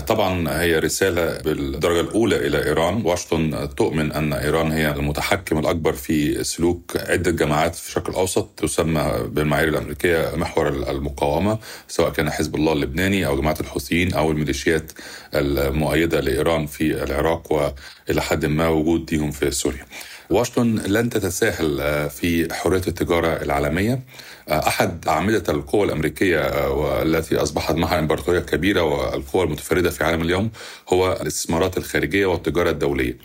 طبعا 0.06 0.60
هي 0.62 0.78
رسالة 0.78 1.38
بالدرجة 1.38 2.00
الأولى 2.00 2.36
إلى 2.46 2.64
إيران. 2.66 3.02
واشنطن 3.04 3.74
تؤمن 3.74 4.12
أن 4.12 4.32
إيران 4.32 4.72
هي 4.72 4.90
المتحكم 4.90 5.58
الأكبر 5.58 5.92
في 5.92 6.44
سلوك 6.44 6.96
عدة 6.96 7.30
جماعات 7.30 7.74
في 7.74 7.88
الشرق 7.88 8.08
الأوسط 8.08 8.48
تسمى 8.56 9.12
بالمعايير 9.26 9.68
الأمريكية 9.68 10.32
محور 10.36 10.68
المقاومة 10.68 11.58
سواء 11.88 12.10
كان 12.10 12.30
حزب 12.30 12.54
الله 12.54 12.72
اللبناني 12.72 13.26
أو 13.26 13.40
جماعة 13.40 13.56
الحوثيين 13.60 14.12
أو 14.14 14.30
الميليشيات 14.30 14.92
المؤيدة 15.34 16.20
لإيران 16.20 16.66
في 16.66 17.02
العراق 17.02 17.52
وإلى 17.52 18.22
حد 18.22 18.46
ما 18.46 18.68
وجود 18.68 19.14
ليهم 19.14 19.30
في 19.30 19.50
سوريا. 19.50 19.86
واشنطن 20.30 20.74
لن 20.92 21.10
تتساهل 21.10 21.80
في 22.10 22.54
حرية 22.54 22.82
التجارة 22.88 23.28
العالمية 23.42 24.00
أحد 24.48 25.08
أعمدة 25.08 25.42
القوى 25.48 25.84
الأمريكية 25.84 26.40
آه، 26.40 26.70
والتي 26.70 27.36
أصبحت 27.36 27.74
معها 27.74 27.98
إمبراطورية 27.98 28.40
كبيرة 28.40 28.82
والقوى 28.82 29.44
المتفردة 29.44 29.90
في 29.90 30.04
عالم 30.04 30.22
اليوم 30.22 30.50
هو 30.92 31.12
الاستثمارات 31.12 31.76
الخارجية 31.78 32.26
والتجارة 32.26 32.70
الدولية. 32.70 33.16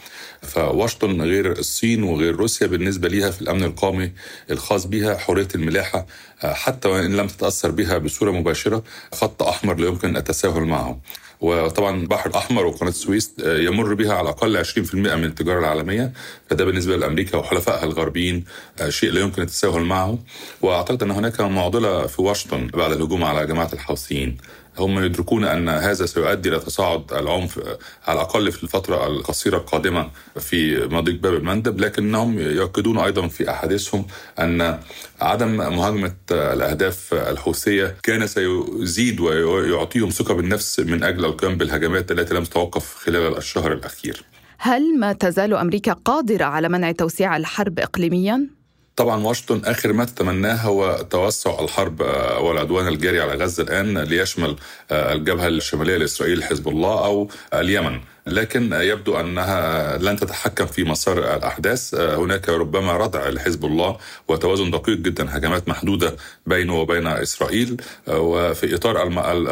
فواشنطن 0.41 1.21
غير 1.21 1.51
الصين 1.51 2.03
وغير 2.03 2.35
روسيا 2.35 2.67
بالنسبة 2.67 3.07
ليها 3.07 3.31
في 3.31 3.41
الأمن 3.41 3.63
القومي 3.63 4.11
الخاص 4.51 4.85
بها 4.85 5.17
حرية 5.17 5.47
الملاحة 5.55 6.05
آه، 6.43 6.53
حتى 6.53 6.87
وإن 6.87 7.15
لم 7.15 7.27
تتأثر 7.27 7.71
بها 7.71 7.97
بصورة 7.97 8.31
مباشرة 8.31 8.83
خط 9.13 9.43
أحمر 9.43 9.75
لا 9.75 9.87
يمكن 9.87 10.17
التساهل 10.17 10.61
معه. 10.63 10.99
وطبعا 11.41 11.95
البحر 12.01 12.29
الأحمر 12.29 12.65
وقناة 12.65 12.89
السويس 12.89 13.33
آه، 13.43 13.57
يمر 13.57 13.93
بها 13.93 14.13
على 14.13 14.21
الأقل 14.29 14.57
20% 14.57 14.95
من 14.95 15.23
التجارة 15.23 15.59
العالمية. 15.59 16.13
فده 16.49 16.65
بالنسبة 16.65 16.97
لأمريكا 16.97 17.37
وحلفائها 17.37 17.83
الغربيين 17.83 18.43
آه، 18.81 18.89
شيء 18.89 19.11
لا 19.11 19.21
يمكن 19.21 19.41
التساهل 19.41 19.81
معه. 19.81 20.19
وأعتقد 20.61 21.03
أن 21.03 21.11
هناك 21.11 21.41
معضلة 21.41 22.07
في 22.07 22.21
واشنطن 22.21 22.67
بعد 22.67 22.91
الهجوم 22.91 23.23
على 23.23 23.47
جماعة 23.47 23.69
الحوثيين. 23.73 24.37
هم 24.79 25.03
يدركون 25.03 25.43
أن 25.43 25.69
هذا 25.69 26.05
سيؤدي 26.05 26.49
إلى 26.49 26.59
تصاعد 26.59 27.13
العنف 27.13 27.59
على 28.07 28.15
الأقل 28.15 28.51
في 28.51 28.63
الفترة 28.63 29.07
القصيرة 29.07 29.57
القادمة 29.57 30.11
في 30.39 30.87
مضيق 30.87 31.15
باب 31.15 31.33
المندب 31.33 31.79
لكنهم 31.79 32.39
يؤكدون 32.39 32.97
أيضا 32.97 33.27
في 33.27 33.49
أحاديثهم 33.49 34.05
أن 34.39 34.79
عدم 35.21 35.57
مهاجمة 35.57 36.15
الأهداف 36.31 37.13
الحوثية 37.13 37.95
كان 38.03 38.27
سيزيد 38.27 39.19
ويعطيهم 39.19 40.09
ثقة 40.09 40.33
بالنفس 40.33 40.79
من 40.79 41.03
أجل 41.03 41.25
القيام 41.25 41.57
بالهجمات 41.57 42.11
التي 42.11 42.33
لم 42.33 42.43
تتوقف 42.43 42.95
خلال 42.95 43.37
الشهر 43.37 43.73
الأخير. 43.73 44.23
هل 44.57 44.99
ما 44.99 45.13
تزال 45.13 45.53
أمريكا 45.53 45.93
قادرة 45.93 46.45
على 46.45 46.69
منع 46.69 46.91
توسيع 46.91 47.37
الحرب 47.37 47.79
اقليميا؟ 47.79 48.54
طبعا 48.95 49.23
واشنطن 49.23 49.61
آخر 49.65 49.93
ما 49.93 50.05
تتمناه 50.05 50.55
هو 50.55 51.05
توسع 51.09 51.59
الحرب 51.59 52.01
آه، 52.01 52.39
والعدوان 52.39 52.87
الجاري 52.87 53.21
على 53.21 53.33
غزة 53.33 53.63
الآن 53.63 53.97
ليشمل 53.97 54.55
آه، 54.91 55.13
الجبهة 55.13 55.47
الشمالية 55.47 55.97
لإسرائيل 55.97 56.43
حزب 56.43 56.67
الله 56.67 57.05
أو 57.05 57.29
اليمن. 57.53 57.99
لكن 58.27 58.73
يبدو 58.73 59.19
أنها 59.19 59.97
لن 59.97 60.15
تتحكم 60.15 60.65
في 60.65 60.83
مسار 60.83 61.17
الأحداث. 61.35 61.95
هناك 61.95 62.49
ربما 62.49 62.97
ردع 62.97 63.29
لحزب 63.29 63.65
الله 63.65 63.97
وتوازن 64.27 64.71
دقيق 64.71 64.97
جدا 64.97 65.37
هجمات 65.37 65.67
محدودة 65.69 66.15
بينه 66.45 66.75
وبين 66.79 67.07
إسرائيل 67.07 67.81
وفي 68.07 68.75
إطار 68.75 69.03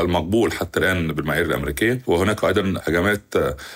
المقبول 0.01 0.51
حتى 0.51 0.79
الآن 0.79 1.07
بالمعايير 1.13 1.45
الأمريكية. 1.45 2.01
وهناك 2.07 2.43
أيضا 2.43 2.73
هجمات 2.87 3.21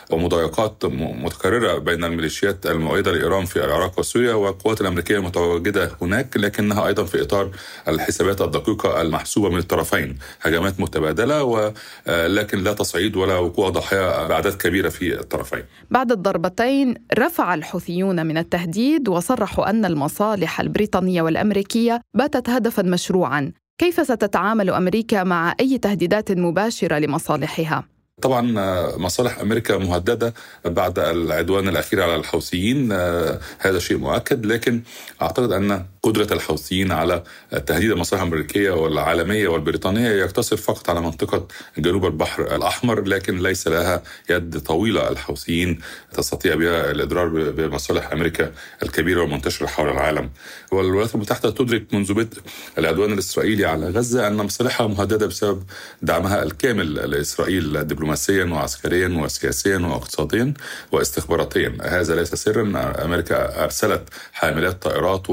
ومضايقات 0.10 0.86
متكررة 1.24 1.78
بين 1.78 2.04
الميليشيات 2.04 2.66
المؤيده 2.66 3.12
لإيران 3.12 3.46
في 3.46 3.66
العراق 3.66 4.00
وسوريا 4.00 4.34
والقوات 4.34 4.82
الأمريكية 4.82 5.18
المتواجده 5.18 5.92
هناك 6.02 6.38
لكنها 6.38 6.88
أيضا 6.88 7.04
في 7.04 7.22
إطار 7.22 7.52
الحسابات 7.88 8.42
الدقيقة 8.42 9.02
المحسوبة 9.02 9.50
من 9.50 9.58
الطرفين. 9.58 10.18
هجمات 10.42 10.80
متبادلة 10.80 11.44
ولكن 11.44 12.64
لا 12.64 12.74
تصعيد 12.74 13.16
ولا 13.16 13.36
وقوع 13.38 13.70
ضحايا 13.70 14.28
باعداد 14.28 14.54
كبيرة 14.54 14.87
في 14.90 15.20
الطرفين. 15.20 15.64
بعد 15.92 16.12
الضربتين 16.12 16.94
رفع 17.18 17.54
الحوثيون 17.54 18.26
من 18.26 18.38
التهديد 18.38 19.10
وصرحوا 19.10 19.70
أن 19.70 19.86
المصالح 19.86 20.60
البريطانية 20.60 21.22
والأمريكية 21.22 22.02
باتت 22.14 22.50
هدفا 22.50 22.84
مشروعا. 22.84 23.52
كيف 23.78 24.02
ستتعامل 24.02 24.70
أمريكا 24.70 25.24
مع 25.24 25.56
أي 25.60 25.78
تهديدات 25.78 26.32
مباشرة 26.32 27.00
لمصالحها؟ 27.00 27.84
طبعا 28.22 28.60
آه، 28.60 28.98
مصالح 28.98 29.40
أمريكا 29.40 29.78
مهددة 29.78 30.34
بعد 30.66 31.00
العدوان 31.00 31.68
الأخير 31.68 32.04
على 32.04 32.16
الحوثيين. 32.16 32.92
آه، 32.92 33.40
هذا 33.60 33.80
شيء 33.80 33.98
مؤكد 33.98 34.46
لكن 34.46 34.82
أعتقد 35.22 35.52
أن 35.52 35.86
قدرة 36.08 36.34
الحوثيين 36.34 36.92
على 36.92 37.24
تهديد 37.66 37.92
المصالح 37.92 38.22
الأمريكية 38.22 38.72
والعالمية 38.72 39.48
والبريطانية 39.48 40.10
يقتصر 40.10 40.58
فقط 40.58 40.90
على 40.90 41.02
منطقة 41.02 41.48
جنوب 41.78 42.06
البحر 42.06 42.56
الأحمر 42.56 43.02
لكن 43.02 43.40
ليس 43.40 43.68
لها 43.68 44.04
يد 44.30 44.60
طويلة 44.60 45.10
الحوثيين 45.10 45.80
تستطيع 46.14 46.56
بها 46.56 46.92
الاضرار 46.92 47.28
بمصالح 47.52 48.12
أمريكا 48.12 48.52
الكبيرة 48.84 49.22
والمنتشره 49.22 49.68
حول 49.68 49.90
العالم. 49.90 50.30
والولايات 50.72 51.16
المتحدة 51.16 51.52
تدرك 51.52 51.94
منذ 51.94 52.14
بدء 52.14 52.38
العدوان 52.78 53.14
الإسرائيلي 53.14 53.66
على 53.66 53.90
غزة 53.90 54.28
أن 54.28 54.38
مصالحها 54.38 54.88
مهددة 54.88 55.28
بسبب 55.28 55.64
دعمها 56.02 56.44
الكامل 56.44 56.94
لإسرائيل 56.94 57.88
دبلوماسيا 57.88 58.46
وعسكريا 58.46 59.08
وسياسيا 59.08 59.78
واقتصاديا 59.78 60.54
واستخباراتيا. 60.92 61.78
هذا 61.82 62.16
ليس 62.16 62.36
سرا 62.36 62.94
أمريكا 63.06 63.64
أرسلت 63.64 64.10
حاملات 64.34 64.82
طائرات 64.82 65.30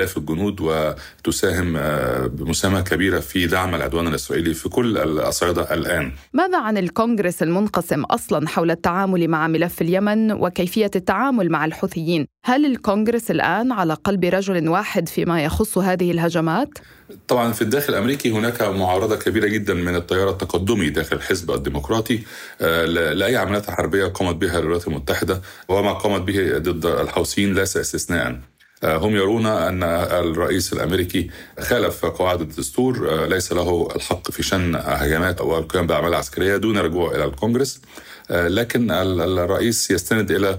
والاف 0.00 0.16
الجنود 0.16 0.60
وتساهم 0.60 1.76
آه، 1.76 2.26
بمساهمة 2.26 2.80
كبيرة 2.80 3.20
في 3.20 3.46
دعم 3.46 3.74
العدوان 3.74 4.06
الإسرائيلي 4.06 4.54
في 4.54 4.68
كل 4.68 4.98
الأصعدة 4.98 5.74
الآن. 5.74 6.12
ماذا 6.32 6.58
عن 6.58 6.78
الكونغرس 6.78 7.42
المنقسم 7.42 8.04
أصلا 8.04 8.48
حول 8.48 8.70
التعامل 8.70 9.28
مع 9.28 9.48
ملف 9.48 9.82
اليمن 9.82 10.32
وكيفية 10.32 10.90
التعامل 10.96 11.50
مع 11.50 11.64
الحوثيين؟ 11.64 12.26
هل 12.44 12.66
الكونغرس 12.66 13.30
الآن 13.30 13.72
على 13.72 13.94
قلب 13.94 14.24
رجل 14.24 14.68
واحد 14.68 15.08
فيما 15.08 15.44
يخص 15.44 15.78
هذه 15.78 16.10
الهجمات؟ 16.10 16.68
طبعا 17.28 17.52
في 17.52 17.62
الداخل 17.62 17.92
الأمريكي 17.92 18.30
هناك 18.30 18.62
معارضة 18.62 19.16
كبيرة 19.16 19.46
جدا 19.46 19.74
من 19.74 19.96
التيار 19.96 20.30
التقدمي 20.30 20.90
داخل 20.90 21.16
الحزب 21.16 21.50
الديمقراطي 21.50 22.20
آه، 22.60 22.84
لأي 22.84 23.36
عمليات 23.36 23.70
حربية 23.70 24.06
قامت 24.06 24.36
بها 24.36 24.58
الولايات 24.58 24.88
المتحدة 24.88 25.42
وما 25.68 25.92
قامت 25.92 26.20
به 26.20 26.58
ضد 26.58 26.86
الحوثيين 26.86 27.54
ليس 27.54 27.76
استثناء. 27.76 28.49
هم 28.84 29.16
يرون 29.16 29.46
أن 29.46 29.82
الرئيس 29.82 30.72
الأمريكي 30.72 31.30
خالف 31.60 32.06
قواعد 32.06 32.40
الدستور 32.40 33.24
ليس 33.26 33.52
له 33.52 33.88
الحق 33.96 34.30
في 34.30 34.42
شن 34.42 34.76
هجمات 34.76 35.40
أو 35.40 35.58
القيام 35.58 35.86
بأعمال 35.86 36.14
عسكرية 36.14 36.56
دون 36.56 36.78
رجوع 36.78 37.14
إلى 37.14 37.24
الكونغرس. 37.24 37.80
لكن 38.30 38.90
الرئيس 38.90 39.90
يستند 39.90 40.30
إلى 40.30 40.58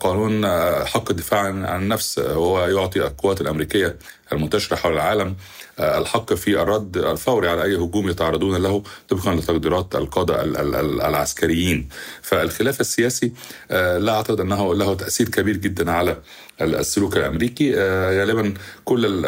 قانون 0.00 0.46
حق 0.86 1.10
الدفاع 1.10 1.40
عن 1.40 1.82
النفس 1.82 2.18
وهو 2.18 2.66
يعطي 2.66 3.02
القوات 3.02 3.40
الأمريكية 3.40 3.96
المنتشرة 4.32 4.76
حول 4.76 4.92
العالم 4.92 5.36
الحق 5.80 6.34
في 6.34 6.62
الرد 6.62 6.96
الفوري 6.96 7.48
على 7.48 7.62
أي 7.62 7.76
هجوم 7.76 8.08
يتعرضون 8.08 8.62
له 8.62 8.82
طبقا 9.08 9.34
لتقديرات 9.34 9.94
القادة 9.94 10.42
العسكريين. 11.08 11.88
فالخلاف 12.22 12.80
السياسي 12.80 13.32
لا 13.70 14.12
أعتقد 14.12 14.40
أنه 14.40 14.74
له 14.74 14.94
تأثير 14.94 15.28
كبير 15.28 15.56
جدا 15.56 15.90
على 15.90 16.16
السلوك 16.60 17.16
الأمريكي. 17.16 17.74
غالبا 18.18 18.54
كل 18.84 19.24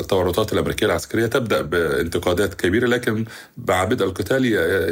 التورطات 0.00 0.52
الأمريكية 0.52 0.86
العسكرية 0.86 1.26
تبدأ 1.26 1.62
بانتقادات 1.62 2.54
كبيرة 2.54 2.86
لكن 2.86 3.24
مع 3.68 3.84
بدء 3.84 4.04
القتال 4.04 4.44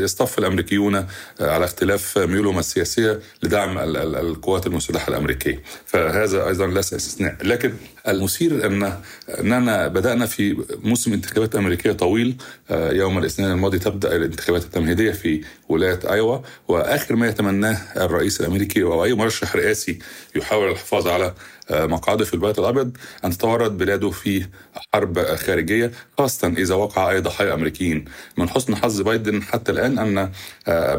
يصطف 0.03 0.39
الأمريكيون 0.39 1.07
على 1.41 1.65
اختلاف 1.65 2.19
ميولهم 2.19 2.59
السياسية 2.59 3.21
لدعم 3.43 3.79
القوات 3.79 4.67
المسلحة 4.67 5.09
الأمريكية. 5.09 5.63
فهذا 5.87 6.49
أيضا 6.49 6.67
ليس 6.67 6.95
استثناء. 6.95 7.37
لكن 7.43 7.73
المثير 8.09 8.67
أن 8.67 8.93
أننا 9.41 9.89
بدأنا 9.89 10.27
في 10.27 10.57
موسم 10.85 11.13
انتخابات 11.13 11.57
أمريكية 11.57 11.93
طويل 11.93 12.37
يوم 12.71 13.19
الاثنين 13.19 13.51
الماضي 13.51 13.79
تبدأ 13.79 14.17
الانتخابات 14.17 14.65
التمهيدية 14.65 15.13
في 15.13 15.41
ولاية 15.73 16.01
ايوا 16.11 16.39
وآخر 16.69 17.17
ما 17.17 17.29
يتمناه 17.29 17.79
الرئيس 17.97 18.41
الأمريكي 18.41 18.83
أو 18.83 19.05
اي 19.05 19.15
مرشح 19.15 19.57
رئاسي 19.57 19.99
يحاول 20.37 20.71
الحفاظ 20.71 21.09
على 21.09 21.35
مقعده 21.71 22.25
في 22.25 22.35
البيت 22.35 22.59
الأبيض 22.59 22.97
أن 23.25 23.31
تتورط 23.31 23.71
بلاده 23.71 24.11
في 24.11 24.47
حرب 24.95 25.19
خارجية 25.19 25.93
خاصة 26.19 26.49
إذا 26.49 26.75
وقع 26.75 27.11
اي 27.11 27.21
ضحايا 27.21 27.55
أمريكيين. 27.55 28.05
من 28.37 28.49
حسن 28.49 28.77
حظ 28.77 29.01
بايدن 29.01 29.43
حتى 29.43 29.73
الآن 29.73 29.99
أن 29.99 30.15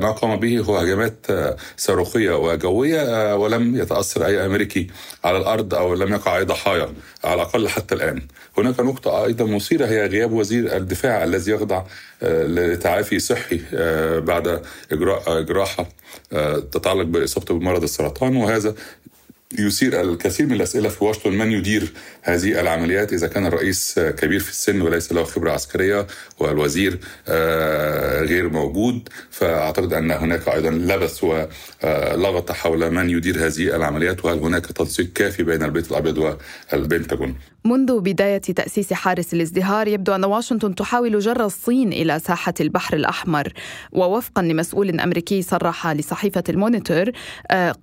ما 0.02 0.12
قام 0.12 0.36
به 0.40 0.60
هو 0.60 0.78
هجمات 0.78 1.26
صاروخية 1.78 2.32
وجوية 2.38 3.36
ولم 3.36 3.76
يتأثر 3.78 4.26
أي 4.26 4.46
أمريكي 4.46 4.88
على 5.24 5.38
الأرض 5.38 5.74
أو 5.74 5.94
لم 5.94 6.14
يقع 6.14 6.38
اي 6.38 6.44
ضحايا 6.44 6.90
على 7.24 7.34
الأقل 7.34 7.70
حتى 7.70 7.96
الآن. 7.96 8.22
هناك 8.58 8.80
نقطة 8.80 9.26
أيضا 9.26 9.46
مثيرة 9.46 9.86
هي 9.86 10.06
غياب 10.06 10.32
وزير 10.32 10.78
الدفاع 10.78 11.24
الذي 11.24 11.52
يخضع 11.52 11.84
لتعافي 12.22 13.20
صحي 13.20 13.62
بعد 14.20 14.62
إجراء 14.92 15.42
جراحه 15.42 15.90
تتعلق 16.72 17.04
بإصابته 17.04 17.60
بمرض 17.60 17.84
السرطان 17.84 18.36
وهذا 18.36 18.76
يثير 19.60 20.02
الكثير 20.02 20.46
من 20.46 20.54
الأسئلة 20.54 20.90
في 20.90 21.04
واشنطن. 21.04 21.32
من 21.34 21.52
يدير 21.52 21.94
هذه 22.22 22.60
العمليات؟ 22.62 23.14
إذا 23.14 23.28
كان 23.28 23.46
الرئيس 23.46 24.00
كبير 24.00 24.40
في 24.40 24.50
السن 24.50 24.82
وليس 24.82 25.14
له 25.14 25.24
خبرة 25.24 25.52
عسكرية 25.52 26.08
والوزير 26.40 27.00
غير 28.30 28.50
موجود 28.50 29.10
فأعتقد 29.32 29.94
أن 29.94 30.12
هناك 30.12 30.48
أيضا 30.48 30.70
لبس 30.70 31.24
ولغط 31.24 32.52
حول 32.52 32.92
من 32.92 33.10
يدير 33.10 33.46
هذه 33.46 33.76
العمليات 33.76 34.26
وهل 34.26 34.40
هناك 34.40 34.66
تنسيق 34.66 35.14
كافي 35.14 35.44
بين 35.44 35.64
البيت 35.64 35.92
الأبيض 35.92 36.38
والبنتاغون. 36.74 37.36
منذ 37.66 38.00
بداية 38.00 38.38
تأسيس 38.38 38.94
حارس 38.94 39.34
الازدهار 39.34 39.88
يبدو 39.88 40.16
أن 40.16 40.26
واشنطن 40.26 40.76
تحاول 40.76 41.20
جر 41.20 41.46
الصين 41.46 41.94
إلى 41.94 42.20
ساحة 42.20 42.54
البحر 42.60 42.96
الأحمر. 42.96 43.54
ووفقا 43.92 44.42
لمسؤول 44.42 45.00
أمريكي 45.00 45.42
صرح 45.42 45.88
لصحيفة 45.88 46.44
المونيتور 46.50 47.12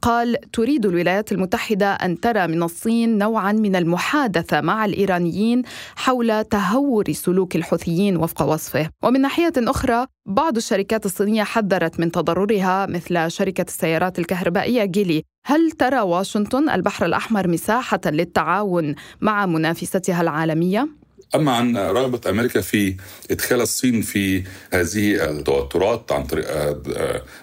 قال 0.03 0.37
تريد 0.53 0.87
الولايات 0.87 1.33
المتحدة 1.33 1.60
أن 1.85 2.21
ترى 2.21 2.47
من 2.47 2.63
الصين 2.63 3.19
نوعا 3.19 3.53
من 3.53 3.77
المحادثة 3.77 4.61
مع 4.61 4.85
الإيرانيين 4.85 5.63
حول 5.97 6.45
تهور 6.45 7.13
سلوك 7.13 7.57
الحوثيين 7.57 8.17
وفق 8.17 8.43
وصفه 8.43 8.91
ومن 9.05 9.21
ناحية 9.21 9.53
أخرى 9.59 10.07
بعض 10.27 10.57
الشركات 10.57 11.07
الصينية 11.07 11.43
حذرت 11.43 12.01
من 12.01 12.13
تضررها 12.13 12.87
مثل 12.87 13.31
شركة 13.31 13.65
السيارات 13.69 14.19
الكهربائية 14.19 14.85
جيلي 14.85 15.23
هل 15.47 15.71
ترى 15.71 16.01
واشنطن 16.01 16.69
البحر 16.69 17.07
الأحمر 17.07 17.49
مساحة 17.49 18.01
للتعاون 18.07 18.95
مع 19.21 19.47
منافستها 19.47 20.21
العالمية؟ 20.21 21.00
أما 21.35 21.53
عن 21.53 21.77
رغبة 21.77 22.31
أمريكا 22.31 22.61
في 22.61 22.97
إدخال 23.31 23.61
الصين 23.61 24.03
في 24.03 24.45
هذه 24.73 25.31
التوترات 25.31 26.13
عن 26.13 26.25
طريق 26.25 26.47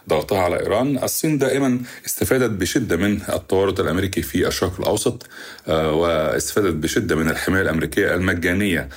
ضغطها 0.10 0.39
على 0.39 0.60
إيران، 0.60 1.03
الصين 1.03 1.38
دائما 1.38 1.80
استفادت 2.06 2.50
بشدة 2.50 2.97
من 2.97 3.19
التورط 3.30 3.80
الأمريكي 3.80 4.21
في 4.21 4.47
الشرق 4.47 4.80
الأوسط 4.80 5.26
واستفادت 5.67 6.73
بشدة 6.73 7.15
من 7.15 7.30
الحماية 7.30 7.62
الأمريكية 7.62 8.15
المجانية 8.15 8.89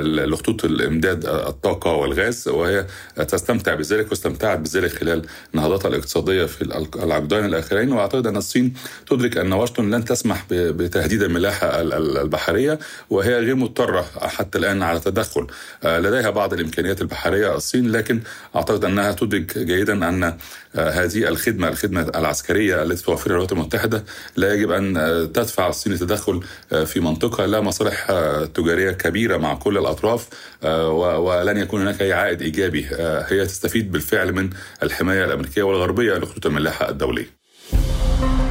لخطوط 0.00 0.64
الإمداد 0.64 1.26
الطاقة 1.26 1.92
والغاز 1.92 2.48
وهي 2.48 2.86
تستمتع 3.28 3.74
بذلك 3.74 4.10
واستمتعت 4.10 4.58
بذلك 4.58 4.90
خلال 4.92 5.26
نهضتها 5.52 5.88
الاقتصادية 5.88 6.44
في 6.44 6.62
العقدين 6.96 7.44
الآخرين. 7.44 7.92
وأعتقد 7.92 8.26
أن 8.26 8.36
الصين 8.36 8.74
تدرك 9.10 9.36
أن 9.36 9.52
واشنطن 9.52 9.90
لن 9.90 10.04
تسمح 10.04 10.46
بتهديد 10.50 11.22
الملاحة 11.22 11.80
البحرية 11.80 12.78
وهي 13.10 13.34
غير 13.34 13.54
مضطرة 13.54 14.06
حتى 14.28 14.58
الآن 14.58 14.82
على 14.82 15.00
تدخل. 15.00 15.46
لديها 15.84 16.30
بعض 16.30 16.52
الإمكانيات 16.52 17.00
البحرية 17.00 17.56
الصين 17.56 17.92
لكن 17.92 18.20
أعتقد 18.56 18.84
أنها 18.84 19.12
تدرك 19.12 19.58
جيدا 19.58 20.08
أن 20.08 20.36
هذه 20.74 21.28
الخدمة 21.28 21.68
الخدمة 21.68 22.12
العسكرية 22.14 22.82
التي 22.82 23.04
توفرها 23.04 23.30
الولايات 23.30 23.52
المتحدة 23.52 24.04
لا 24.36 24.54
يجب 24.54 24.70
أن 24.70 24.94
تدفع 25.34 25.68
الصين 25.68 25.92
لتدخل 25.92 26.42
في 26.86 27.00
منطقة. 27.00 27.46
لها 27.46 27.60
مصالح 27.60 28.06
تجارية 28.54 28.90
كبيرة 28.90 29.36
مع 29.36 29.54
كل 29.54 29.78
الأطراف 29.78 30.28
ولن 30.62 31.56
يكون 31.56 31.80
هناك 31.80 32.02
أي 32.02 32.12
عائد 32.12 32.42
إيجابي. 32.42 32.86
هي 33.28 33.46
تستفيد 33.46 33.92
بالفعل 33.92 34.32
من 34.32 34.50
الحماية 34.82 35.24
الأمريكية 35.24 35.62
والغربية 35.62 36.14
لخطوط 36.14 36.46
الملاحة 36.46 36.88
الدولية. 36.88 37.37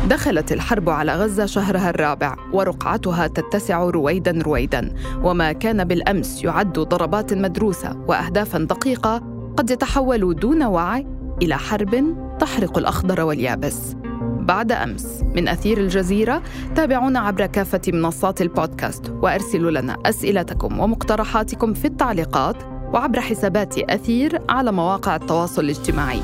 دخلت 0.08 0.52
الحرب 0.52 0.90
على 0.90 1.16
غزة 1.16 1.46
شهرها 1.46 1.90
الرابع 1.90 2.36
ورقعتها 2.54 3.28
تتسع 3.28 3.84
رويدا 3.84 4.42
رويدا. 4.46 4.94
وما 5.24 5.52
كان 5.52 5.84
بالأمس 5.84 6.44
يعد 6.44 6.80
ضربات 6.80 7.34
مدروسة 7.34 7.98
واهدافا 8.08 8.60
دقيقة 8.60 9.18
قد 9.58 9.70
يتحول 9.70 10.36
دون 10.36 10.64
وعي 10.64 11.08
إلى 11.42 11.58
حرب 11.58 12.16
تحرق 12.40 12.78
الأخضر 12.78 13.22
واليابس. 13.22 13.96
بعد 14.40 14.72
أمس 14.72 15.24
من 15.36 15.48
أثير 15.48 15.78
الجزيرة 15.78 16.42
تابعونا 16.76 17.20
عبر 17.20 17.46
كافة 17.46 17.82
منصات 17.88 18.42
البودكاست 18.42 19.10
وأرسلوا 19.10 19.72
لنا 19.72 19.98
أسئلتكم 20.06 20.80
ومقترحاتكم 20.80 21.74
في 21.74 21.86
التعليقات 21.86 22.56
وعبر 22.94 23.22
حسابات 23.22 23.78
أثير 23.78 24.42
على 24.50 24.72
مواقع 24.72 25.16
التواصل 25.16 25.64
الاجتماعي. 25.64 26.22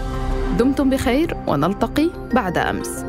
دمتم 0.60 0.90
بخير 0.90 1.38
ونلتقي 1.48 2.10
بعد 2.34 2.58
أمس. 2.58 3.06